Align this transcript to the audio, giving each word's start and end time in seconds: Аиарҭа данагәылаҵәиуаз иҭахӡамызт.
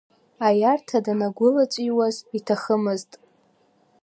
Аиарҭа 0.47 0.99
данагәылаҵәиуаз 1.05 2.17
иҭахӡамызт. 2.37 3.11